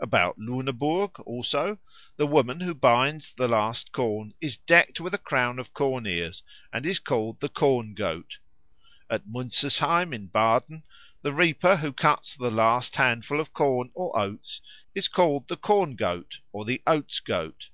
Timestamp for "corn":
3.90-4.34, 5.72-6.04, 7.48-7.94, 13.54-13.90, 15.56-15.96